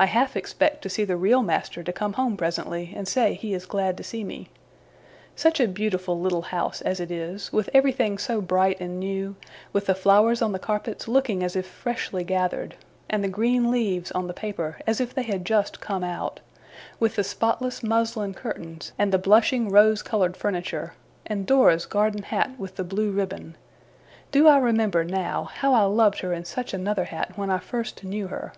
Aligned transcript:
I 0.00 0.06
half 0.06 0.34
expect 0.36 0.82
the 0.82 1.16
real 1.16 1.44
master 1.44 1.84
to 1.84 1.92
come 1.92 2.14
home 2.14 2.36
presently, 2.36 2.92
and 2.96 3.06
say 3.06 3.34
he 3.34 3.54
is 3.54 3.66
glad 3.66 3.96
to 3.98 4.02
see 4.02 4.24
me. 4.24 4.48
Such 5.36 5.60
a 5.60 5.68
beautiful 5.68 6.18
little 6.20 6.42
house 6.42 6.80
as 6.80 6.98
it 6.98 7.12
is, 7.12 7.52
with 7.52 7.70
everything 7.72 8.18
so 8.18 8.40
bright 8.40 8.80
and 8.80 8.98
new; 8.98 9.36
with 9.72 9.86
the 9.86 9.94
flowers 9.94 10.42
on 10.42 10.50
the 10.50 10.58
carpets 10.58 11.06
looking 11.06 11.44
as 11.44 11.54
if 11.54 11.68
freshly 11.68 12.24
gathered, 12.24 12.74
and 13.08 13.22
the 13.22 13.28
green 13.28 13.70
leaves 13.70 14.10
on 14.10 14.26
the 14.26 14.34
paper 14.34 14.80
as 14.88 15.00
if 15.00 15.14
they 15.14 15.22
had 15.22 15.44
just 15.44 15.78
come 15.80 16.02
out; 16.02 16.40
with 16.98 17.14
the 17.14 17.22
spotless 17.22 17.80
muslin 17.80 18.34
curtains, 18.34 18.90
and 18.98 19.12
the 19.12 19.18
blushing 19.18 19.68
rose 19.68 20.02
coloured 20.02 20.36
furniture, 20.36 20.94
and 21.26 21.46
Dora's 21.46 21.86
garden 21.86 22.24
hat 22.24 22.58
with 22.58 22.74
the 22.74 22.82
blue 22.82 23.12
ribbon 23.12 23.56
do 24.32 24.48
I 24.48 24.58
remember, 24.58 25.04
now, 25.04 25.44
how 25.44 25.72
I 25.74 25.82
loved 25.84 26.18
her 26.22 26.32
in 26.32 26.44
such 26.44 26.74
another 26.74 27.04
hat 27.04 27.34
when 27.38 27.50
I 27.50 27.60
first 27.60 28.02
knew 28.02 28.26
her! 28.26 28.52